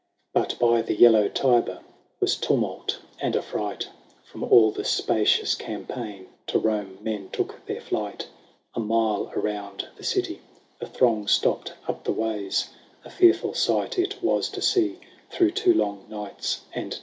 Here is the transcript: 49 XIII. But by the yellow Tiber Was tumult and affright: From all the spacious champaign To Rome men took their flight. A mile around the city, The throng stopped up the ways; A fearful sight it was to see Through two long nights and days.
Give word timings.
49 0.33 0.33
XIII. 0.33 0.41
But 0.41 0.59
by 0.67 0.81
the 0.81 0.99
yellow 0.99 1.27
Tiber 1.29 1.79
Was 2.19 2.35
tumult 2.35 3.01
and 3.19 3.35
affright: 3.35 3.89
From 4.25 4.43
all 4.43 4.71
the 4.71 4.83
spacious 4.83 5.55
champaign 5.55 6.25
To 6.47 6.57
Rome 6.57 6.97
men 7.03 7.29
took 7.31 7.63
their 7.67 7.81
flight. 7.81 8.27
A 8.73 8.79
mile 8.79 9.31
around 9.35 9.89
the 9.97 10.03
city, 10.03 10.41
The 10.79 10.87
throng 10.87 11.27
stopped 11.27 11.73
up 11.87 12.03
the 12.03 12.13
ways; 12.13 12.69
A 13.05 13.11
fearful 13.11 13.53
sight 13.53 13.99
it 13.99 14.23
was 14.23 14.49
to 14.49 14.61
see 14.63 14.99
Through 15.29 15.51
two 15.51 15.75
long 15.75 16.07
nights 16.09 16.61
and 16.73 16.89
days. 16.89 16.99